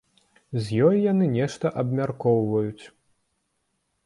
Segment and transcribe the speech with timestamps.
[0.61, 2.85] З ёй яны нешта абмяркоўваюць.